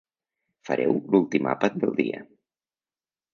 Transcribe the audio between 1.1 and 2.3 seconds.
l'últim àpat del dia.